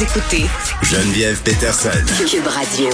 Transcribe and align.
Vous 0.00 0.06
écoutez 0.06 0.46
Geneviève 0.82 1.42
Peterson. 1.42 1.90
Cube 2.26 2.46
Radio. 2.46 2.88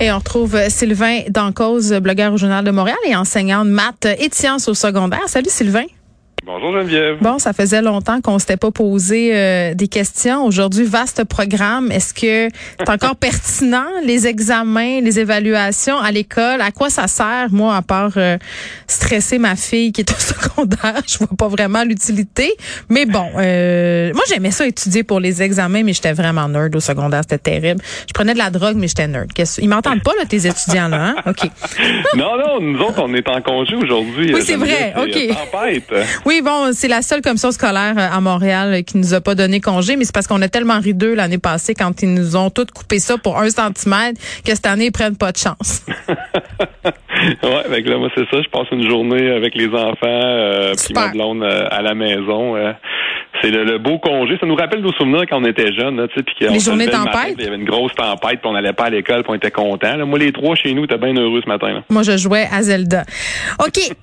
Et 0.00 0.10
on 0.10 0.16
retrouve 0.16 0.58
Sylvain 0.70 1.24
Dancause, 1.28 1.92
blogueur 1.92 2.32
au 2.32 2.38
Journal 2.38 2.64
de 2.64 2.70
Montréal 2.70 2.96
et 3.04 3.14
enseignant 3.14 3.62
de 3.66 3.68
maths 3.68 4.06
et 4.18 4.30
de 4.30 4.34
sciences 4.34 4.66
au 4.68 4.72
secondaire. 4.72 5.24
Salut 5.26 5.50
Sylvain. 5.50 5.84
Bonjour 6.44 6.72
Geneviève. 6.72 7.18
Bon, 7.20 7.38
ça 7.38 7.52
faisait 7.52 7.82
longtemps 7.82 8.20
qu'on 8.20 8.40
s'était 8.40 8.56
pas 8.56 8.72
posé 8.72 9.30
euh, 9.32 9.74
des 9.74 9.86
questions. 9.86 10.44
Aujourd'hui, 10.44 10.84
vaste 10.84 11.22
programme. 11.22 11.92
Est-ce 11.92 12.12
que 12.12 12.52
c'est 12.80 12.90
encore 12.90 13.14
pertinent 13.20 13.86
les 14.04 14.26
examens, 14.26 15.00
les 15.00 15.20
évaluations 15.20 15.96
à 15.98 16.10
l'école? 16.10 16.60
À 16.60 16.72
quoi 16.72 16.90
ça 16.90 17.06
sert 17.06 17.46
Moi, 17.52 17.72
à 17.76 17.82
part 17.82 18.14
euh, 18.16 18.38
stresser 18.88 19.38
ma 19.38 19.54
fille 19.54 19.92
qui 19.92 20.00
est 20.00 20.10
au 20.10 20.14
secondaire, 20.18 21.00
je 21.06 21.18
vois 21.18 21.28
pas 21.38 21.46
vraiment 21.46 21.84
l'utilité. 21.84 22.52
Mais 22.88 23.06
bon, 23.06 23.28
euh, 23.36 24.12
moi 24.12 24.24
j'aimais 24.28 24.50
ça 24.50 24.66
étudier 24.66 25.04
pour 25.04 25.20
les 25.20 25.44
examens, 25.44 25.84
mais 25.84 25.92
j'étais 25.92 26.12
vraiment 26.12 26.48
nerd 26.48 26.74
au 26.74 26.80
secondaire. 26.80 27.20
C'était 27.22 27.38
terrible. 27.52 27.80
Je 28.08 28.12
prenais 28.12 28.32
de 28.32 28.38
la 28.38 28.50
drogue, 28.50 28.74
mais 28.76 28.88
j'étais 28.88 29.06
nerd. 29.06 29.30
Ils 29.58 29.68
m'entendent 29.68 30.02
pas 30.02 30.12
là, 30.18 30.24
tes 30.28 30.44
étudiants 30.44 30.88
là, 30.88 31.04
hein? 31.04 31.14
Ok. 31.24 31.48
non, 32.16 32.36
non, 32.36 32.60
nous 32.60 32.80
autres, 32.80 33.00
on 33.00 33.14
est 33.14 33.28
en 33.28 33.40
congé 33.42 33.76
aujourd'hui. 33.76 34.34
Oui, 34.34 34.42
c'est 34.44 34.56
vrai. 34.56 34.92
Ok. 34.96 35.12
Tempête. 35.12 35.94
Oui, 36.26 36.31
bon, 36.40 36.72
c'est 36.72 36.88
la 36.88 37.02
seule 37.02 37.20
commission 37.20 37.50
scolaire 37.50 37.94
euh, 37.98 38.16
à 38.16 38.20
Montréal 38.20 38.84
qui 38.84 38.96
nous 38.96 39.12
a 39.12 39.20
pas 39.20 39.34
donné 39.34 39.60
congé, 39.60 39.96
mais 39.96 40.04
c'est 40.04 40.14
parce 40.14 40.26
qu'on 40.26 40.40
a 40.40 40.48
tellement 40.48 40.80
ri 40.80 40.94
d'eux 40.94 41.14
l'année 41.14 41.38
passée 41.38 41.74
quand 41.74 42.02
ils 42.02 42.14
nous 42.14 42.36
ont 42.36 42.48
toutes 42.48 42.70
coupé 42.70 42.98
ça 42.98 43.18
pour 43.18 43.38
un 43.38 43.50
centimètre 43.50 44.20
que 44.44 44.54
cette 44.54 44.66
année, 44.66 44.86
ils 44.86 44.92
prennent 44.92 45.16
pas 45.16 45.32
de 45.32 45.38
chance. 45.38 45.84
ouais, 47.42 47.64
avec 47.64 47.86
là, 47.86 47.98
moi, 47.98 48.08
c'est 48.16 48.28
ça. 48.30 48.42
Je 48.42 48.48
passe 48.48 48.66
une 48.72 48.88
journée 48.88 49.30
avec 49.30 49.54
les 49.54 49.68
enfants, 49.68 49.96
euh, 50.04 50.74
puis 50.74 50.94
ma 50.94 51.08
blonde 51.08 51.42
euh, 51.42 51.66
à 51.70 51.82
la 51.82 51.94
maison. 51.94 52.56
Euh. 52.56 52.72
c'est 53.40 53.50
le, 53.50 53.78
beau 53.78 53.98
congé. 53.98 54.36
Ça 54.40 54.46
nous 54.46 54.54
rappelle 54.54 54.80
nos 54.80 54.92
souvenirs 54.92 55.24
quand 55.28 55.40
on 55.40 55.44
était 55.44 55.72
jeunes, 55.72 56.06
tu 56.08 56.14
sais, 56.14 56.22
puis 56.22 56.34
Les 56.48 56.60
journées 56.60 56.86
tempête. 56.86 57.34
Il 57.38 57.44
y 57.44 57.46
avait 57.46 57.56
une 57.56 57.64
grosse 57.64 57.94
tempête, 57.94 58.40
puis 58.40 58.50
on 58.50 58.52
n'allait 58.52 58.72
pas 58.72 58.84
à 58.84 58.90
l'école, 58.90 59.22
puis 59.22 59.32
on 59.32 59.34
était 59.34 59.50
contents. 59.50 60.06
Moi, 60.06 60.18
les 60.18 60.32
trois 60.32 60.54
chez 60.54 60.72
nous, 60.74 60.84
étaient 60.84 60.98
bien 60.98 61.14
heureux 61.14 61.40
ce 61.42 61.48
matin. 61.48 61.82
Moi, 61.90 62.02
je 62.02 62.16
jouais 62.16 62.48
à 62.50 62.62
Zelda. 62.62 63.04
OK. 63.58 63.94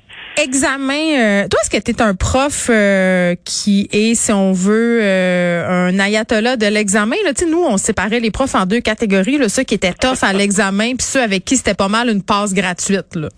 Examen, 0.43 0.93
euh, 1.17 1.47
toi, 1.47 1.59
est-ce 1.61 1.69
que 1.69 1.77
tu 1.77 1.91
es 1.91 2.01
un 2.01 2.15
prof 2.15 2.67
euh, 2.69 3.35
qui 3.45 3.87
est, 3.91 4.15
si 4.15 4.31
on 4.31 4.53
veut, 4.53 4.99
euh, 5.01 5.89
un 5.89 5.99
ayatollah 5.99 6.57
de 6.57 6.65
l'examen? 6.65 7.15
Là, 7.25 7.31
nous, 7.47 7.63
on 7.63 7.77
séparait 7.77 8.19
les 8.19 8.31
profs 8.31 8.55
en 8.55 8.65
deux 8.65 8.81
catégories, 8.81 9.37
là, 9.37 9.49
ceux 9.49 9.63
qui 9.63 9.75
étaient 9.75 9.93
tough 9.93 10.23
à 10.23 10.33
l'examen, 10.33 10.95
puis 10.95 11.05
ceux 11.05 11.21
avec 11.21 11.45
qui 11.45 11.57
c'était 11.57 11.73
pas 11.73 11.87
mal 11.87 12.09
une 12.09 12.23
passe 12.23 12.53
gratuite. 12.53 13.15
Là. 13.15 13.29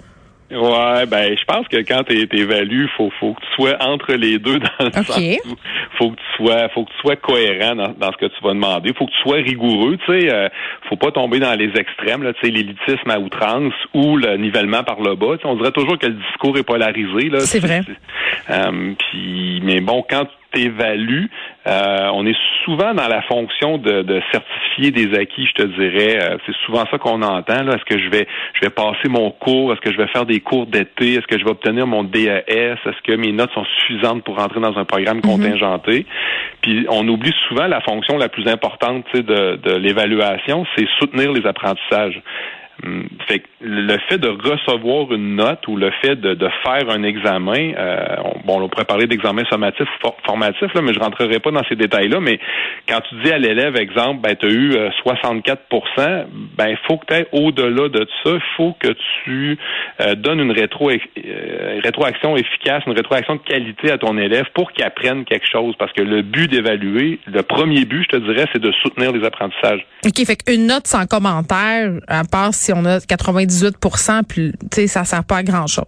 Ouais, 0.51 1.06
ben 1.06 1.38
je 1.38 1.45
pense 1.45 1.66
que 1.69 1.78
quand 1.78 2.03
tu 2.03 2.19
es 2.19 2.28
évalué, 2.39 2.85
faut 2.97 3.09
faut 3.19 3.34
que 3.34 3.39
tu 3.39 3.47
sois 3.56 3.78
entre 3.79 4.13
les 4.13 4.38
deux 4.38 4.59
dans 4.59 4.85
le 4.85 4.91
sens 4.91 5.17
où 5.17 5.56
faut 5.97 6.12
que 6.12 6.16
tu 6.16 6.38
sois 6.38 6.67
faut 6.69 6.84
que 6.84 6.91
tu 6.91 6.97
sois 7.00 7.16
cohérent 7.16 7.75
dans, 7.75 7.94
dans, 7.94 8.12
ce 8.12 8.17
que 8.17 8.25
tu 8.25 8.44
vas 8.44 8.50
demander, 8.50 8.94
faut 8.94 9.06
que 9.06 9.12
tu 9.12 9.22
sois 9.22 9.38
rigoureux, 9.38 9.97
tu 10.06 10.19
sais, 10.19 10.34
euh, 10.34 10.50
faut 10.89 10.97
pas 10.97 11.12
tomber 11.12 11.39
dans 11.39 11.53
les 11.53 11.72
extrêmes 11.75 12.23
là, 12.23 12.34
tu 12.34 12.41
sais 12.41 12.51
l'élitisme 12.51 13.09
à 13.09 13.19
outrance 13.19 13.73
ou 13.94 14.17
le 14.17 14.35
nivellement 14.35 14.84
par 14.84 15.00
le 15.00 15.16
bas, 15.16 15.38
on 15.45 15.56
dirait 15.56 15.72
toujours 15.72 15.97
que 15.97 16.07
le 16.07 16.16
discours 16.16 16.57
est 16.57 16.63
polarisé 16.63 17.29
là. 17.29 17.39
C'est 17.39 17.59
vrai. 17.59 17.81
Euh, 18.50 18.94
puis 18.97 19.62
mais 19.63 19.79
bon 19.79 20.03
quand 20.09 20.28
évalue. 20.53 21.25
Euh, 21.67 22.09
on 22.13 22.25
est 22.25 22.38
souvent 22.66 22.94
dans 22.94 23.07
la 23.07 23.22
fonction 23.23 23.78
de, 23.78 24.01
de 24.01 24.22
certifier 24.31 24.91
des 24.91 25.17
acquis, 25.17 25.47
je 25.47 25.63
te 25.63 25.67
dirais. 25.67 26.19
Euh, 26.22 26.38
c'est 26.45 26.56
souvent 26.66 26.85
ça 26.89 26.97
qu'on 26.97 27.22
entend. 27.22 27.63
Là. 27.63 27.75
Est-ce 27.75 27.85
que 27.85 28.00
je 28.00 28.09
vais 28.09 28.28
je 28.53 28.62
vais 28.62 28.69
passer 28.69 29.09
mon 29.09 29.31
cours? 29.31 29.73
Est-ce 29.73 29.81
que 29.81 29.91
je 29.91 29.97
vais 29.97 30.07
faire 30.07 30.25
des 30.25 30.39
cours 30.39 30.66
d'été? 30.66 31.13
Est-ce 31.13 31.28
que 31.28 31.38
je 31.38 31.44
vais 31.44 31.51
obtenir 31.51 31.88
mon 31.88 32.03
DES? 32.03 32.44
Est-ce 32.47 33.01
que 33.03 33.16
mes 33.16 33.31
notes 33.31 33.51
sont 33.53 33.66
suffisantes 33.79 34.23
pour 34.23 34.39
entrer 34.39 34.59
dans 34.59 34.78
un 34.78 34.85
programme 34.85 35.17
mhm. 35.17 35.23
contingenté? 35.23 36.06
Puis 36.62 36.85
on 36.89 37.07
oublie 37.07 37.33
souvent 37.47 37.68
la 37.68 37.81
fonction 37.81 38.18
la 38.18 38.29
plus 38.29 38.47
importante 38.47 39.06
de, 39.13 39.57
de 39.57 39.75
l'évaluation, 39.75 40.66
c'est 40.75 40.88
soutenir 41.00 41.31
les 41.31 41.45
apprentissages. 41.45 42.22
Hum, 42.84 43.08
fait 43.28 43.44
le 43.64 43.96
fait 44.09 44.18
de 44.18 44.28
recevoir 44.28 45.12
une 45.14 45.36
note 45.36 45.68
ou 45.68 45.75
le 45.78 45.92
fait 46.02 46.16
de, 46.16 46.36
faire 46.64 46.90
un 46.90 47.03
examen, 47.03 47.74
euh, 47.78 48.16
bon, 48.46 48.62
on 48.62 48.69
pourrait 48.69 48.86
parler 48.86 49.06
d'examen 49.06 49.44
sommatif 49.52 49.88
ou 50.03 50.08
formatif, 50.25 50.74
là, 50.74 50.81
mais 50.81 50.94
je 50.94 51.00
rentrerai 51.00 51.40
pas 51.40 51.52
dans 51.52 51.64
ces 51.69 51.75
détails-là, 51.75 52.19
mais 52.19 52.40
quand 52.88 53.00
tu 53.02 53.16
dis 53.24 53.31
à 53.31 53.38
l'élève, 53.38 53.75
exemple, 53.75 54.22
ben, 54.22 54.36
tu 54.36 54.47
as 54.47 54.50
eu 54.50 54.72
64% 55.06 55.58
euh, 56.00 56.24
ben, 56.58 56.69
il 56.69 56.78
faut 56.88 56.97
que 56.97 57.14
tu 57.14 57.25
au-delà 57.31 57.90
de 57.90 58.08
ça, 58.24 58.31
il 58.34 58.42
faut 58.58 58.75
que 58.80 58.94
tu 59.24 59.58
euh, 60.02 60.16
donnes 60.16 60.40
une 60.40 60.52
rétro, 60.52 60.90
rétroaction 61.84 62.36
efficace, 62.36 62.84
une 62.88 62.94
rétroaction 62.94 63.36
de 63.36 63.42
qualité 63.42 63.92
à 63.92 64.00
ton 64.00 64.18
élève 64.18 64.46
pour 64.56 64.72
qu'il 64.72 64.84
apprenne 64.84 65.24
quelque 65.25 65.48
chose. 65.48 65.75
Parce 65.78 65.94
que 65.94 66.02
le 66.02 66.24
but 66.24 66.50
d'évaluer, 66.50 67.19
le 67.28 67.44
premier 67.44 67.86
but, 67.86 68.03
je 68.12 68.18
te 68.18 68.24
dirais, 68.24 68.48
c'est 68.53 68.62
de 68.62 68.72
soutenir 68.81 69.12
les 69.12 69.24
apprentissages. 69.25 69.86
OK, 70.06 70.25
fait 70.25 70.36
qu'une 70.36 70.66
note 70.66 70.88
sans 70.88 71.06
commentaire, 71.06 71.92
à 72.08 72.24
part 72.24 72.53
si 72.53 72.70
on 72.73 72.85
a 72.85 72.99
98% 72.99 74.23
puis 74.23 74.53
ça 74.87 75.05
sert 75.05 75.23
pas 75.23 75.37
à 75.37 75.43
grand-chose. 75.43 75.85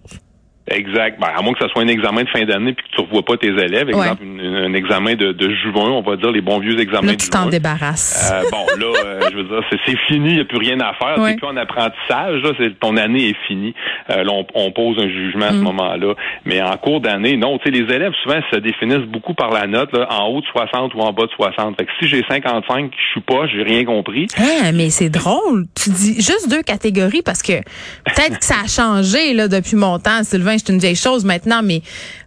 Exact. 0.67 1.19
Ben, 1.19 1.27
à 1.35 1.41
moins 1.41 1.53
que 1.53 1.59
ce 1.59 1.67
soit 1.69 1.81
un 1.81 1.87
examen 1.87 2.23
de 2.23 2.29
fin 2.29 2.45
d'année 2.45 2.73
puis 2.73 2.85
que 2.85 2.95
tu 2.95 3.01
ne 3.01 3.07
revois 3.07 3.23
pas 3.23 3.35
tes 3.35 3.49
élèves. 3.49 3.89
Exemple, 3.89 4.23
un 4.23 4.73
examen 4.73 5.15
de, 5.15 5.33
de, 5.33 5.49
juin, 5.55 5.91
on 5.91 6.01
va 6.01 6.15
dire 6.15 6.31
les 6.31 6.41
bons 6.41 6.59
vieux 6.59 6.79
examens 6.79 7.11
là, 7.11 7.15
tu 7.15 7.29
t'en 7.29 7.47
débarrasses. 7.47 8.31
Euh, 8.33 8.43
bon, 8.49 8.65
là, 8.79 8.99
euh, 9.05 9.19
je 9.31 9.37
veux 9.37 9.43
dire, 9.43 9.61
c'est 9.69 9.97
fini, 10.07 10.29
il 10.29 10.35
n'y 10.35 10.39
a 10.39 10.45
plus 10.45 10.57
rien 10.57 10.79
à 10.79 10.93
faire. 10.93 11.15
C'est 11.17 11.35
plus 11.35 11.47
en 11.47 11.57
apprentissage, 11.57 12.41
là, 12.41 12.51
ton 12.79 12.95
année 12.95 13.29
est 13.29 13.37
finie. 13.45 13.73
Euh, 14.09 14.23
là, 14.23 14.31
on, 14.55 14.71
pose 14.71 14.97
un 14.99 15.09
jugement 15.09 15.45
à 15.45 15.49
ce 15.49 15.55
mm. 15.55 15.63
moment-là. 15.63 16.13
Mais 16.45 16.61
en 16.61 16.77
cours 16.77 17.01
d'année, 17.01 17.35
non, 17.35 17.57
tu 17.57 17.65
sais, 17.65 17.71
les 17.71 17.93
élèves, 17.93 18.13
souvent, 18.23 18.39
se 18.51 18.57
définissent 18.59 19.09
beaucoup 19.09 19.33
par 19.33 19.51
la 19.51 19.67
note, 19.67 19.91
là, 19.91 20.07
en 20.11 20.27
haut 20.27 20.39
de 20.39 20.45
60 20.45 20.95
ou 20.95 20.99
en 20.99 21.11
bas 21.11 21.25
de 21.25 21.31
60. 21.31 21.75
Fait 21.77 21.85
que 21.85 21.91
si 21.99 22.07
j'ai 22.07 22.23
55, 22.27 22.91
je 22.95 23.11
suis 23.11 23.21
pas, 23.21 23.47
j'ai 23.47 23.63
rien 23.63 23.83
compris. 23.83 24.27
Ah, 24.37 24.71
mais 24.73 24.89
c'est 24.89 25.09
drôle. 25.09 25.65
Tu 25.75 25.89
dis 25.89 26.15
juste 26.15 26.49
deux 26.49 26.61
catégories 26.61 27.21
parce 27.21 27.43
que 27.43 27.59
peut-être 28.05 28.39
que 28.39 28.45
ça 28.45 28.61
a 28.63 28.67
changé, 28.67 29.33
là, 29.33 29.49
depuis 29.49 29.75
mon 29.75 29.99
temps, 29.99 30.23
Sylvain 30.23 30.52
c'est 30.57 30.71
une 30.71 30.79
vieille 30.79 30.95
chose 30.95 31.25
maintenant, 31.25 31.61
mais 31.63 31.81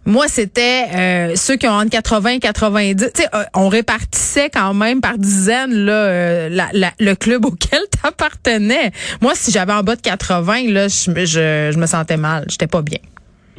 moi, 0.05 0.25
c'était 0.27 0.85
euh, 0.95 1.35
ceux 1.35 1.57
qui 1.57 1.67
ont 1.67 1.71
entre 1.71 1.89
80 1.89 2.29
et 2.29 2.39
90. 2.39 3.11
Tu 3.13 3.21
sais, 3.21 3.27
euh, 3.33 3.43
on 3.53 3.67
répartissait 3.67 4.49
quand 4.49 4.73
même 4.73 5.01
par 5.01 5.17
dizaines 5.17 5.73
là, 5.73 5.91
euh, 5.91 6.49
le 6.99 7.13
club 7.15 7.45
auquel 7.45 7.79
tu 7.91 8.07
appartenais. 8.07 8.91
Moi, 9.21 9.33
si 9.35 9.51
j'avais 9.51 9.73
en 9.73 9.83
bas 9.83 9.95
de 9.95 10.01
80, 10.01 10.71
là, 10.71 10.87
je, 10.87 11.11
je, 11.25 11.71
je 11.73 11.77
me 11.77 11.85
sentais 11.85 12.17
mal. 12.17 12.45
J'étais 12.49 12.67
pas 12.67 12.81
bien. 12.81 12.99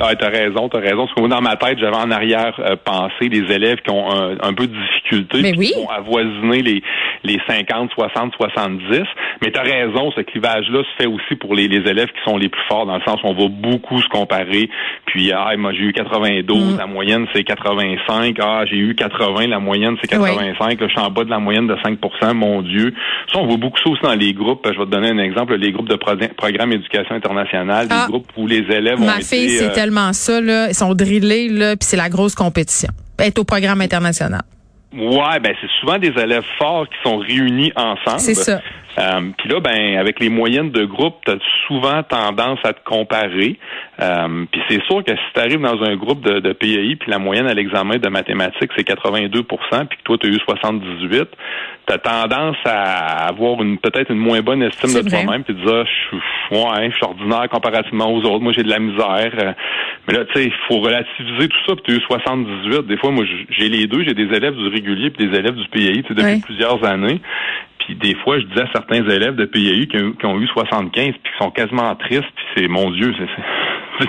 Ah, 0.01 0.15
t'as 0.15 0.29
raison, 0.29 0.69
t'as 0.69 0.79
raison. 0.79 1.07
Parce 1.07 1.15
que 1.15 1.21
moi, 1.21 1.29
dans 1.29 1.41
ma 1.41 1.57
tête, 1.57 1.79
j'avais 1.81 1.97
en 1.97 2.11
arrière 2.11 2.55
euh, 2.61 2.77
pensé 2.83 3.29
des 3.29 3.53
élèves 3.53 3.79
qui 3.85 3.91
ont 3.91 4.09
un, 4.11 4.55
peu 4.55 4.69
de 4.69 4.75
difficulté, 4.75 5.43
Mais 5.43 5.53
qui 5.53 5.75
vont 5.75 5.91
avoisiner 5.91 6.63
les, 6.63 6.83
les 7.25 7.39
50, 7.47 7.91
60, 7.93 8.33
70. 8.35 9.03
Mais 9.43 9.51
t'as 9.51 9.63
raison, 9.63 10.11
ce 10.13 10.21
clivage-là 10.21 10.83
se 10.83 11.03
fait 11.03 11.07
aussi 11.07 11.37
pour 11.37 11.55
les, 11.55 11.69
les, 11.69 11.89
élèves 11.89 12.09
qui 12.09 12.31
sont 12.31 12.37
les 12.37 12.49
plus 12.49 12.63
forts, 12.69 12.87
dans 12.87 12.97
le 12.97 13.03
sens 13.03 13.21
où 13.23 13.27
on 13.27 13.35
va 13.35 13.49
beaucoup 13.49 14.01
se 14.01 14.09
comparer. 14.09 14.69
Puis, 15.07 15.33
ah, 15.33 15.57
moi, 15.57 15.73
j'ai 15.73 15.85
eu 15.85 15.93
92, 15.93 16.75
mm. 16.75 16.79
la 16.79 16.87
moyenne, 16.87 17.27
c'est 17.35 17.45
85. 17.45 18.37
Ah, 18.41 18.65
j'ai 18.69 18.77
eu 18.77 18.95
80, 18.95 19.47
la 19.49 19.59
moyenne, 19.59 19.97
c'est 20.01 20.09
85. 20.09 20.81
Là, 20.81 20.87
je 20.87 20.93
suis 20.93 21.01
en 21.01 21.11
bas 21.11 21.25
de 21.25 21.31
la 21.31 21.39
moyenne 21.39 21.67
de 21.67 21.75
5% 21.75 22.35
mon 22.35 22.63
Dieu. 22.63 22.95
Ça, 23.33 23.39
on 23.39 23.47
voit 23.47 23.57
beaucoup 23.57 23.79
ça 23.83 23.91
aussi 23.91 24.03
dans 24.03 24.15
les 24.15 24.33
groupes. 24.33 24.67
Je 24.67 24.79
vais 24.79 24.85
te 24.85 24.91
donner 24.91 25.09
un 25.11 25.19
exemple. 25.19 25.55
Les 25.57 25.73
groupes 25.73 25.89
de 25.89 25.97
programme 25.97 26.73
éducation 26.73 27.15
internationale, 27.15 27.89
des 27.89 27.95
ah. 27.95 28.07
groupes 28.09 28.29
où 28.37 28.47
les 28.47 28.65
élèves 28.71 29.01
ont 29.01 29.19
été... 29.19 29.63
Euh, 29.63 29.75
tellement 29.75 30.13
ça, 30.13 30.41
là. 30.41 30.69
Ils 30.69 30.75
sont 30.75 30.95
drillés, 30.95 31.49
là, 31.49 31.77
puis 31.77 31.87
c'est 31.87 31.97
la 31.97 32.09
grosse 32.09 32.35
compétition. 32.35 32.91
être 33.19 33.39
au 33.39 33.45
programme 33.45 33.81
international. 33.81 34.43
Ouais, 34.93 35.39
ben 35.41 35.55
c'est 35.61 35.71
souvent 35.81 35.99
des 35.99 36.09
élèves 36.09 36.47
forts 36.57 36.89
qui 36.89 36.97
sont 37.03 37.19
réunis 37.19 37.73
ensemble. 37.77 38.21
C'est 38.21 38.35
ça. 38.35 38.61
Euh, 38.99 39.31
Puis 39.39 39.49
là, 39.49 39.61
ben 39.61 39.97
avec 39.97 40.19
les 40.21 40.29
moyennes 40.29 40.71
de 40.71 40.85
groupe, 40.85 41.17
tu 41.25 41.33
as 41.33 41.39
souvent 41.67 42.03
tendance 42.03 42.59
à 42.65 42.73
te 42.73 42.83
comparer. 42.85 43.59
Euh, 44.01 44.45
puis 44.51 44.61
c'est 44.69 44.83
sûr 44.85 45.05
que 45.05 45.13
si 45.13 45.33
tu 45.35 45.41
arrives 45.41 45.61
dans 45.61 45.83
un 45.83 45.97
groupe 45.97 46.21
de, 46.21 46.41
de 46.41 46.53
PAI, 46.53 46.97
puis 46.97 47.11
la 47.11 47.19
moyenne 47.19 47.47
à 47.47 47.55
l'examen 47.55 47.97
de 47.97 48.09
mathématiques, 48.09 48.71
c'est 48.77 48.87
82% 48.87 49.87
puis 49.87 49.99
que 49.99 50.03
toi, 50.05 50.19
tu 50.19 50.27
as 50.27 50.31
eu 50.31 50.39
78, 50.39 51.29
tu 51.87 51.93
as 51.93 51.99
tendance 51.99 52.57
à 52.65 53.29
avoir 53.29 53.63
une 53.63 53.79
peut-être 53.79 54.11
une 54.11 54.19
moins 54.19 54.41
bonne 54.41 54.63
estime 54.63 54.95
de 54.95 55.09
toi-même, 55.09 55.45
puis 55.45 55.55
te 55.55 55.61
dire, 55.61 55.85
je 55.85 56.17
suis 56.17 56.19
ouais, 56.51 56.91
je 56.91 56.97
suis 56.97 57.05
ordinaire 57.05 57.49
comparativement 57.51 58.13
aux 58.13 58.23
autres, 58.23 58.41
moi 58.41 58.53
j'ai 58.53 58.63
de 58.63 58.71
la 58.71 58.79
misère. 58.79 59.33
Euh, 59.39 59.53
mais 60.07 60.15
là, 60.15 60.25
tu 60.25 60.33
sais, 60.35 60.45
il 60.47 60.53
faut 60.67 60.81
relativiser 60.81 61.49
tout 61.49 61.59
ça, 61.67 61.75
puis 61.75 61.83
tu 61.85 61.93
as 61.93 61.95
eu 61.97 62.01
78. 62.01 62.87
Des 62.87 62.97
fois, 62.97 63.11
moi, 63.11 63.25
j'ai 63.51 63.69
les 63.69 63.87
deux, 63.87 64.05
j'ai 64.05 64.15
des 64.15 64.35
élèves 64.35 64.55
du 64.55 64.69
régulier 64.69 65.11
puis 65.11 65.29
des 65.29 65.39
élèves 65.39 65.55
du 65.55 65.69
PAI, 65.69 66.03
sais, 66.09 66.15
depuis 66.15 66.41
plusieurs 66.41 66.83
années. 66.85 67.21
Puis 67.89 67.97
des 67.97 68.15
fois, 68.17 68.39
je 68.39 68.45
disais 68.45 68.65
à 68.65 68.71
certains 68.71 69.09
élèves 69.09 69.35
de 69.35 69.47
PAI 69.47 69.89
qui 69.89 69.97
ont, 69.97 70.13
qui 70.13 70.27
ont 70.27 70.39
eu 70.39 70.47
75 70.47 70.93
puis 70.93 71.13
qui 71.15 71.43
sont 71.43 71.51
quasiment 71.51 71.95
tristes, 71.97 72.29
puis 72.37 72.45
c'est 72.55 72.69
mon 72.69 72.91
Dieu, 72.91 73.15
c'est 73.17 74.07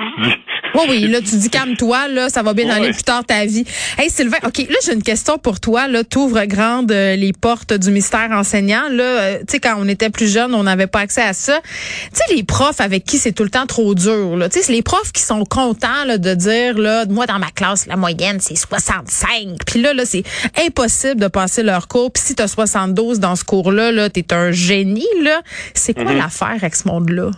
Oui, 0.76 0.82
oui, 0.90 1.08
là, 1.08 1.20
tu 1.20 1.36
dis 1.38 1.50
calme-toi, 1.50 2.08
là, 2.10 2.30
ça 2.30 2.44
va 2.44 2.54
bien 2.54 2.70
aller 2.70 2.92
plus 2.92 3.04
tard 3.04 3.26
ta 3.26 3.46
vie. 3.46 3.66
Hey, 3.98 4.10
Sylvain, 4.10 4.38
OK, 4.46 4.58
là, 4.70 4.76
j'ai 4.86 4.94
une 4.94 5.02
question 5.04 5.38
pour 5.38 5.60
toi, 5.60 5.88
là. 5.88 6.04
T'ouvres 6.04 6.46
grande 6.46 6.92
euh, 6.92 7.16
les 7.16 7.34
portes 7.34 7.74
du 7.74 7.90
mystère 7.92 8.30
enseignant, 8.32 8.88
là. 8.90 9.04
Euh, 9.04 9.38
tu 9.40 9.46
sais, 9.54 9.60
quand 9.60 9.76
on 9.78 9.88
était 9.88 10.10
plus 10.10 10.32
jeune, 10.32 10.54
on 10.54 10.64
n'avait 10.64 10.88
pas 10.88 11.00
accès 11.00 11.22
à 11.24 11.34
ça. 11.34 11.60
Tu 11.64 12.10
sais, 12.14 12.36
les 12.36 12.44
profs 12.44 12.82
avec 12.82 13.04
qui 13.04 13.18
c'est 13.18 13.32
tout 13.32 13.44
le 13.44 13.50
temps 13.50 13.66
trop 13.66 13.96
dur, 13.96 14.38
là. 14.38 14.48
Tu 14.50 14.60
sais, 14.60 14.66
c'est 14.68 14.72
les 14.74 14.84
profs 14.84 15.12
qui 15.12 15.24
sont 15.24 15.44
contents, 15.44 16.06
là, 16.06 16.18
de 16.18 16.34
dire, 16.36 16.78
là, 16.78 17.06
moi, 17.08 17.26
dans 17.26 17.40
ma 17.40 17.50
classe, 17.52 17.88
la 17.88 17.96
moyenne, 17.98 18.38
c'est 18.40 18.56
65. 18.56 19.58
Puis 19.66 19.82
là, 19.82 19.94
là, 19.94 20.04
c'est 20.06 20.24
impossible 20.66 21.20
de 21.20 21.28
passer 21.28 21.64
leur 21.64 21.88
cours. 21.88 22.12
Puis 22.12 22.24
si 22.26 22.36
t'as 22.36 22.48
72 22.48 23.20
dans 23.20 23.36
ce 23.36 23.44
cours-là, 23.44 23.92
là, 23.92 24.10
t'es 24.10 24.34
un 24.34 24.52
génie, 24.52 25.08
là. 25.24 25.42
C'est 25.74 25.94
quoi 25.94 26.04
Mhm. 26.06 26.18
l'affaire 26.18 26.56
avec 26.62 26.76
ce 26.76 26.88
monde-là? 26.88 27.32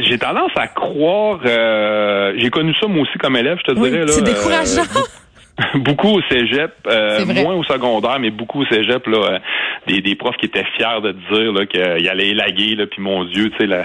J'ai 0.00 0.18
tendance 0.18 0.52
à 0.56 0.66
croire. 0.68 1.40
euh, 1.44 2.32
j'ai 2.36 2.50
connu 2.50 2.74
ça 2.80 2.86
moi 2.86 3.02
aussi 3.02 3.18
comme 3.18 3.36
élève, 3.36 3.58
je 3.66 3.72
te 3.72 3.78
Oui, 3.78 3.90
dirais 3.90 4.04
là. 4.06 4.12
c'est 4.12 4.22
décourageant. 4.22 4.82
beaucoup 5.76 6.08
au 6.18 6.20
cégep, 6.30 6.72
euh, 6.86 7.24
moins 7.42 7.54
au 7.54 7.64
secondaire, 7.64 8.18
mais 8.20 8.30
beaucoup 8.30 8.62
au 8.62 8.66
cégep 8.66 9.06
là, 9.06 9.18
euh, 9.18 9.38
des, 9.86 10.00
des 10.00 10.14
profs 10.14 10.36
qui 10.36 10.46
étaient 10.46 10.64
fiers 10.76 11.00
de 11.02 11.12
te 11.12 11.34
dire 11.34 11.52
là 11.52 11.66
qu'ils 11.66 12.08
allaient 12.08 12.28
élaguer 12.30 12.74
là, 12.76 12.86
puis 12.86 13.02
mon 13.02 13.24
Dieu, 13.24 13.50
tu 13.50 13.56
sais, 13.58 13.66
là, 13.66 13.84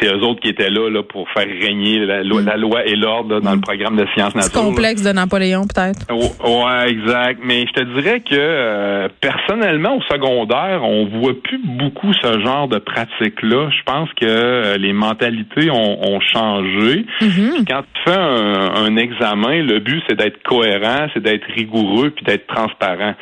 c'est 0.00 0.08
eux 0.08 0.22
autres 0.22 0.40
qui 0.40 0.48
étaient 0.48 0.70
là 0.70 0.88
là 0.90 1.02
pour 1.02 1.28
faire 1.30 1.46
régner 1.46 1.98
la, 2.00 2.22
loi- 2.22 2.42
la 2.42 2.56
loi 2.56 2.84
et 2.86 2.96
l'ordre 2.96 3.34
là, 3.34 3.40
dans 3.40 3.54
le 3.54 3.60
programme 3.60 3.96
de 3.96 4.06
sciences 4.14 4.34
Mm. 4.34 4.38
Naturelles. 4.38 4.64
complexe 4.66 5.02
de 5.02 5.12
Napoléon, 5.12 5.62
peut-être. 5.62 6.06
Oh, 6.10 6.64
Ouais, 6.64 6.90
exact. 6.90 7.40
Mais 7.44 7.66
je 7.66 7.72
te 7.72 8.00
dirais 8.00 8.20
que 8.20 8.34
euh, 8.34 9.08
personnellement, 9.20 9.96
au 9.96 10.02
secondaire, 10.02 10.80
on 10.84 11.06
voit 11.06 11.34
plus 11.42 11.58
beaucoup 11.64 12.12
ce 12.14 12.40
genre 12.40 12.68
de 12.68 12.78
pratique-là. 12.78 13.68
Je 13.70 13.82
pense 13.84 14.08
que 14.14 14.24
euh, 14.26 14.76
les 14.78 14.92
mentalités 14.92 15.70
ont, 15.70 16.04
ont 16.14 16.20
changé. 16.20 17.04
Mm-hmm. 17.20 17.64
Quand 17.68 17.82
tu 17.94 18.02
fais 18.04 18.18
un, 18.18 18.84
un 18.86 18.96
examen, 18.96 19.62
le 19.62 19.78
but 19.78 20.02
c'est 20.08 20.16
d'être 20.16 20.42
cohérent, 20.42 21.06
c'est 21.12 21.22
d'être 21.22 21.44
rigoureux 21.54 22.10
puis 22.10 22.24
d'être 22.24 22.46
transparent. 22.46 23.14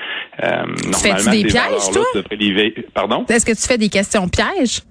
Euh, 0.42 0.64
fais-tu 1.02 1.31
des 1.31 1.42
ces 1.42 1.44
pièges, 1.44 1.90
toi? 1.92 2.04
tu 2.31 2.37
les 2.37 2.75
Pardon? 2.94 3.25
Est-ce 3.28 3.46
que 3.46 3.52
tu 3.52 3.66
fais 3.66 3.78
des 3.78 3.88
questions 3.88 4.28
pièges? 4.28 4.82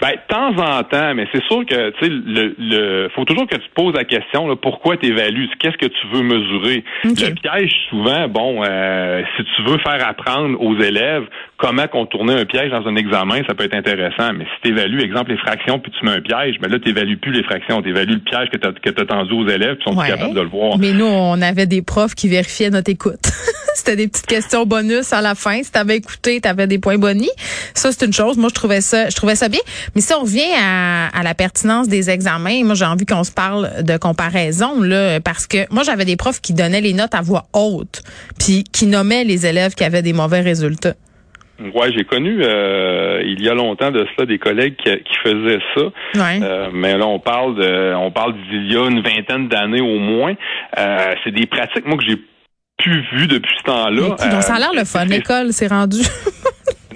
Ben, 0.00 0.10
de 0.10 0.18
temps 0.28 0.50
en 0.58 0.82
temps, 0.82 1.14
mais 1.14 1.26
c'est 1.32 1.42
sûr 1.44 1.64
que 1.64 1.90
tu 1.90 2.04
sais, 2.04 2.10
le, 2.10 2.54
le 2.58 3.08
faut 3.14 3.24
toujours 3.24 3.46
que 3.46 3.54
tu 3.54 3.68
poses 3.76 3.94
la 3.94 4.04
question 4.04 4.48
là, 4.48 4.56
pourquoi 4.56 4.96
tu 4.96 5.06
évalues, 5.06 5.48
qu'est-ce 5.60 5.76
que 5.76 5.86
tu 5.86 6.06
veux 6.12 6.22
mesurer? 6.22 6.84
Le 7.04 7.34
piège, 7.34 7.72
souvent, 7.88 8.26
bon, 8.28 8.62
euh, 8.64 9.22
si 9.36 9.44
tu 9.44 9.62
veux 9.62 9.78
faire 9.78 10.06
apprendre 10.06 10.60
aux 10.60 10.76
élèves 10.78 11.26
comment 11.64 11.88
contourner 11.88 12.34
un 12.34 12.44
piège 12.44 12.70
dans 12.70 12.86
un 12.86 12.94
examen, 12.96 13.40
ça 13.46 13.54
peut 13.54 13.64
être 13.64 13.74
intéressant. 13.74 14.32
Mais 14.36 14.44
si 14.44 14.50
tu 14.62 14.68
évalues, 14.70 15.02
exemple, 15.02 15.30
les 15.30 15.38
fractions, 15.38 15.78
puis 15.78 15.90
tu 15.98 16.04
mets 16.04 16.12
un 16.12 16.20
piège, 16.20 16.56
mais 16.60 16.68
là, 16.68 16.78
tu 16.78 16.88
n'évalues 16.88 17.16
plus 17.16 17.32
les 17.32 17.42
fractions, 17.42 17.80
tu 17.82 17.88
évalues 17.88 18.14
le 18.14 18.20
piège 18.20 18.48
que 18.50 18.58
tu 18.58 18.68
as, 18.68 18.72
que 18.72 18.90
t'as 18.90 19.04
tendu 19.06 19.32
aux 19.32 19.48
élèves, 19.48 19.76
puis 19.76 19.84
sont 19.90 19.96
Ouais. 19.98 20.08
capables 20.08 20.34
de 20.34 20.40
le 20.42 20.48
voir. 20.48 20.78
Mais 20.78 20.92
nous, 20.92 21.06
on 21.06 21.40
avait 21.40 21.66
des 21.66 21.80
profs 21.80 22.14
qui 22.14 22.28
vérifiaient 22.28 22.70
notre 22.70 22.90
écoute. 22.90 23.20
C'était 23.74 23.96
des 23.96 24.08
petites 24.08 24.26
questions 24.26 24.66
bonus 24.66 25.12
à 25.12 25.20
la 25.20 25.34
fin. 25.34 25.62
Si 25.62 25.72
t'avais 25.72 25.96
écouté, 25.96 26.40
t'avais 26.40 26.66
des 26.66 26.78
points 26.78 26.96
bonus. 26.98 27.28
Ça, 27.74 27.90
c'est 27.92 28.06
une 28.06 28.12
chose. 28.12 28.36
Moi, 28.36 28.48
je 28.50 28.54
trouvais 28.54 28.80
ça, 28.80 29.08
je 29.10 29.16
trouvais 29.16 29.34
ça 29.34 29.48
bien. 29.48 29.60
Mais 29.94 30.00
si 30.00 30.12
on 30.14 30.20
revient 30.20 30.42
à, 30.62 31.08
à 31.08 31.22
la 31.22 31.34
pertinence 31.34 31.88
des 31.88 32.08
examens, 32.10 32.62
moi, 32.64 32.74
j'ai 32.74 32.84
envie 32.84 33.04
qu'on 33.06 33.24
se 33.24 33.32
parle 33.32 33.82
de 33.82 33.96
comparaison, 33.96 34.80
là, 34.80 35.18
parce 35.20 35.46
que 35.46 35.58
moi, 35.72 35.82
j'avais 35.82 36.04
des 36.04 36.16
profs 36.16 36.40
qui 36.40 36.52
donnaient 36.54 36.80
les 36.80 36.92
notes 36.92 37.14
à 37.14 37.20
voix 37.20 37.46
haute, 37.52 38.02
puis 38.38 38.64
qui 38.64 38.86
nommaient 38.86 39.24
les 39.24 39.44
élèves 39.46 39.74
qui 39.74 39.82
avaient 39.84 40.02
des 40.02 40.12
mauvais 40.12 40.40
résultats. 40.40 40.94
Ouais, 41.60 41.92
j'ai 41.96 42.04
connu 42.04 42.38
euh, 42.42 43.22
il 43.24 43.40
y 43.42 43.48
a 43.48 43.54
longtemps 43.54 43.90
de 43.92 44.04
cela 44.14 44.26
des 44.26 44.38
collègues 44.38 44.74
qui, 44.76 44.90
qui 44.90 45.14
faisaient 45.22 45.60
ça. 45.76 45.82
Ouais. 46.16 46.40
Euh, 46.42 46.68
mais 46.72 46.96
là, 46.98 47.06
on 47.06 47.20
parle 47.20 47.54
de, 47.56 47.94
on 47.94 48.10
parle 48.10 48.34
d'il 48.50 48.72
y 48.72 48.76
a 48.76 48.88
une 48.90 49.00
vingtaine 49.00 49.48
d'années 49.48 49.80
au 49.80 49.98
moins. 49.98 50.34
Euh, 50.78 51.12
c'est 51.22 51.30
des 51.30 51.46
pratiques, 51.46 51.86
moi, 51.86 51.96
que 51.96 52.04
j'ai 52.04 52.16
plus 52.78 53.04
vues 53.12 53.28
depuis 53.28 53.54
ce 53.58 53.62
temps-là. 53.64 54.16
Coudonc, 54.18 54.40
ça 54.40 54.54
a 54.54 54.58
l'air 54.58 54.70
Euh, 54.74 54.80
le 54.80 54.84
fun. 54.84 55.04
L'école, 55.04 55.52
c'est 55.52 55.68
rendu. 55.68 55.98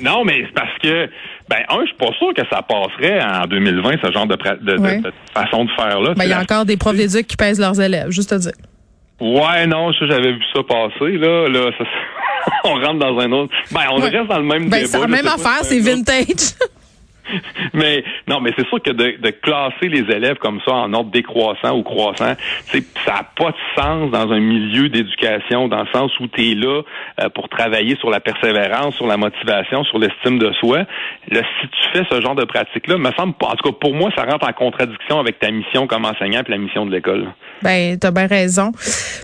Non, 0.01 0.25
mais 0.25 0.45
c'est 0.47 0.55
parce 0.55 0.79
que, 0.81 1.09
ben, 1.51 1.57
un, 1.69 1.81
je 1.81 1.87
suis 1.87 1.97
pas 1.97 2.13
sûr 2.19 2.33
que 2.33 2.43
ça 2.53 2.63
passerait 2.63 3.21
en 3.21 3.47
2020, 3.49 3.95
ce 4.01 4.13
genre 4.13 4.29
de, 4.29 4.37
de, 4.37 4.77
de- 4.77 4.81
Ouais. 4.81 4.99
de 5.01 5.13
façon 5.35 5.65
de 5.65 5.71
faire 5.73 6.01
là. 6.01 6.15
Ben, 6.15 6.23
il 6.23 6.31
y 6.31 6.33
a 6.33 6.39
encore 6.41 6.65
des 6.65 6.77
profs 6.77 6.95
d'éduc 6.95 7.27
qui 7.27 7.37
pèsent 7.37 7.59
leurs 7.59 7.81
élèves, 7.81 8.11
juste 8.11 8.33
à 8.33 8.39
dire. 8.39 8.53
Ouais, 9.21 9.67
non, 9.67 9.93
ça, 9.95 10.07
j'avais 10.07 10.35
vu 10.35 10.43
ça 10.55 10.63
passer, 10.63 11.19
là. 11.19 11.49
là 11.49 11.71
ça, 11.77 11.85
on 12.65 12.75
rentre 12.75 12.99
dans 12.99 13.19
un 13.19 13.33
autre. 13.33 13.53
Ben, 13.71 13.81
on 13.91 13.97
reste 13.97 14.29
dans 14.29 14.39
le 14.39 14.45
même 14.45 14.69
Ben, 14.69 14.79
débat. 14.83 14.89
c'est 14.89 14.99
la 15.01 15.07
même 15.07 15.27
affaire, 15.27 15.61
c'est 15.63 15.81
vintage. 15.81 16.55
Mais 17.75 18.05
non, 18.27 18.41
mais 18.41 18.53
c'est 18.57 18.67
sûr 18.69 18.83
que 18.83 18.91
de, 18.91 19.31
classer 19.43 19.89
les 19.89 20.15
élèves 20.15 20.37
comme 20.37 20.61
ça 20.65 20.73
en 20.73 20.93
ordre 20.93 21.11
décroissant 21.11 21.77
ou 21.77 21.83
croissant, 21.83 22.35
ça 22.73 23.13
n'a 23.13 23.23
pas 23.37 23.51
de 23.51 23.81
sens 23.81 24.11
dans 24.11 24.33
un 24.33 24.41
milieu 24.41 24.89
d'éducation, 24.89 25.69
dans 25.69 25.83
le 25.83 25.89
sens 25.93 26.11
où 26.21 26.27
tu 26.29 26.51
es 26.51 26.55
là 26.55 26.83
euh, 27.21 27.29
pour 27.31 27.49
travailler 27.49 27.97
sur 27.97 28.11
la 28.11 28.21
persévérance, 28.21 28.95
sur 28.97 29.07
la 29.07 29.17
motivation, 29.17 29.85
sur 29.85 29.99
l'estime 29.99 30.39
de 30.39 30.53
soi. 30.53 30.85
Là, 31.31 31.43
si 31.61 31.69
tu 31.69 31.89
fais 31.93 32.05
ce 32.11 32.21
genre 32.21 32.35
de 32.35 32.45
pratique-là, 32.45 32.99
me 32.99 33.11
semble. 33.13 33.35
En 33.41 33.55
tout 33.55 33.71
cas, 33.71 33.77
pour 33.81 33.95
moi, 33.95 34.11
ça 34.17 34.25
rentre 34.25 34.49
en 34.49 34.53
contradiction 34.53 35.21
avec 35.21 35.39
ta 35.39 35.51
mission 35.51 35.87
comme 35.87 36.05
enseignant 36.05 36.43
et 36.47 36.51
la 36.51 36.59
mission 36.59 36.87
de 36.87 36.93
l'école. 36.93 37.29
Ben, 37.63 37.99
t'as 37.99 38.11
bien 38.11 38.27
raison. 38.27 38.73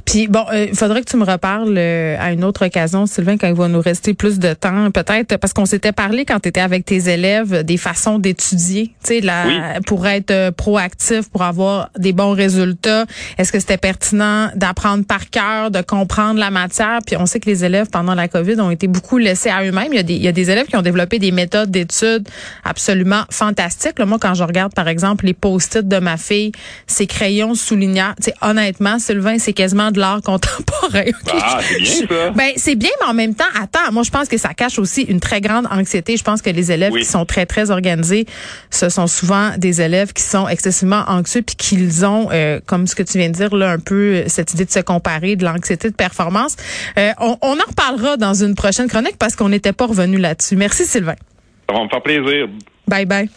Puis 0.07 0.29
bon, 0.29 0.45
euh, 0.53 0.67
il 0.69 0.77
faudrait 0.77 1.01
que 1.01 1.11
tu 1.11 1.17
me 1.17 1.25
reparles 1.25 1.77
euh, 1.77 2.17
à 2.21 2.33
une 2.33 2.45
autre 2.45 2.67
occasion, 2.67 3.07
Sylvain, 3.07 3.37
quand 3.37 3.49
il 3.49 3.55
va 3.55 3.69
nous 3.69 3.81
rester 3.81 4.15
plus 4.15 4.39
de 4.39 4.53
temps, 4.55 4.91
peut-être 4.91 5.39
parce 5.39 5.53
qu'on 5.53 5.67
s'était 5.67 5.93
parlé 5.93 6.25
quand 6.25 6.41
tu 6.41 6.49
étais 6.49 6.61
avec 6.61 6.85
tes 6.85 7.09
élèves 7.09 7.65
des 7.65 7.77
façons 7.77 7.94
d'étudier, 8.19 8.95
tu 9.05 9.21
sais, 9.21 9.23
Oui. 9.47 9.55
pour 9.87 10.07
être 10.07 10.31
euh, 10.31 10.51
proactif, 10.51 11.29
pour 11.31 11.43
avoir 11.43 11.91
des 11.99 12.13
bons 12.13 12.33
résultats. 12.33 13.05
Est-ce 13.39 13.53
que 13.53 13.59
c'était 13.61 13.77
pertinent 13.79 14.51
d'apprendre 14.55 15.05
par 15.05 15.31
cœur, 15.31 15.71
de 15.71 15.81
comprendre 15.83 16.39
la 16.39 16.51
matière? 16.51 16.99
Puis 17.07 17.17
on 17.17 17.27
sait 17.27 17.41
que 17.41 17.49
les 17.49 17.65
élèves 17.65 17.89
pendant 17.91 18.15
la 18.15 18.29
COVID 18.29 18.61
ont 18.61 18.71
été 18.71 18.87
beaucoup 18.87 19.19
laissés 19.19 19.51
à 19.51 19.63
eux-mêmes. 19.65 19.89
Il 19.93 19.97
y 19.97 19.99
a 19.99 20.03
des, 20.03 20.15
il 20.15 20.23
y 20.23 20.29
a 20.29 20.33
des 20.33 20.51
élèves 20.51 20.67
qui 20.67 20.77
ont 20.77 20.83
développé 20.83 21.19
des 21.19 21.31
méthodes 21.33 21.71
d'études 21.71 22.29
absolument 22.65 23.25
fantastiques. 23.31 23.99
Là, 23.99 24.07
moi, 24.07 24.19
quand 24.21 24.35
je 24.35 24.45
regarde 24.45 24.75
par 24.75 24.89
exemple 24.89 25.27
les 25.27 25.35
post-it 25.35 25.87
de 25.87 25.99
ma 25.99 26.17
fille, 26.17 26.53
ses 26.87 27.07
crayons 27.07 27.55
soulignants, 27.55 28.15
tu 28.17 28.25
sais, 28.25 28.35
honnêtement, 28.43 28.99
Sylvain, 28.99 29.39
c'est 29.39 29.53
quasiment 29.53 29.91
de 29.91 30.01
l'art 30.01 30.21
contemporain. 30.25 31.05
Ah, 31.33 31.59
c'est 31.63 31.79
bien, 31.79 32.07
ça. 32.09 32.31
Ben, 32.31 32.51
c'est 32.57 32.75
bien, 32.75 32.91
mais 33.01 33.07
en 33.09 33.15
même 33.15 33.35
temps, 33.35 33.45
attends, 33.61 33.93
moi, 33.93 34.03
je 34.03 34.11
pense 34.11 34.29
que 34.29 34.39
ça 34.39 34.55
cache 34.55 34.79
aussi 34.79 35.03
une 35.03 35.21
très 35.21 35.41
grande 35.41 35.67
anxiété. 35.71 36.17
Je 36.17 36.25
pense 36.25 36.43
que 36.43 36.51
les 36.51 36.73
élèves 36.73 36.93
Oui. 36.93 37.01
qui 37.03 37.07
sont 37.07 37.25
très, 37.25 37.47
très 37.47 37.71
organisés, 37.71 37.84
ce 38.71 38.89
sont 38.89 39.07
souvent 39.07 39.51
des 39.57 39.81
élèves 39.81 40.13
qui 40.13 40.23
sont 40.23 40.49
excessivement 40.49 41.05
anxieux 41.07 41.43
puis 41.43 41.57
qu'ils 41.57 42.05
ont, 42.05 42.29
euh, 42.33 42.61
comme 42.67 42.87
ce 42.87 42.95
que 42.95 43.03
tu 43.03 43.19
viens 43.19 43.29
de 43.29 43.35
dire, 43.35 43.55
là, 43.55 43.71
un 43.71 43.79
peu 43.79 43.95
euh, 43.95 44.25
cette 44.29 44.53
idée 44.55 44.65
de 44.65 44.71
se 44.71 44.81
comparer, 44.81 45.37
de 45.37 45.45
l'anxiété 45.45 45.91
de 45.91 45.95
performance. 45.95 46.57
Euh, 46.99 47.13
on, 47.21 47.37
on 47.43 47.55
en 47.55 47.69
reparlera 47.69 48.17
dans 48.17 48.35
une 48.35 48.55
prochaine 48.55 48.89
chronique 48.89 49.17
parce 49.19 49.37
qu'on 49.37 49.49
n'était 49.49 49.73
pas 49.73 49.87
revenu 49.87 50.19
là-dessus. 50.19 50.57
Merci, 50.57 50.85
Sylvain. 50.85 51.17
Ça 51.69 51.75
va 51.75 51.85
me 51.85 51.89
faire 51.89 52.03
plaisir. 52.03 52.49
Bye 52.87 53.07
bye. 53.07 53.29